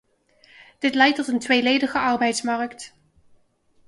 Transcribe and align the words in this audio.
Dit 0.79 0.95
leidt 0.95 1.15
tot 1.15 1.27
een 1.27 1.39
tweeledige 1.39 1.99
arbeidsmarkt. 1.99 2.93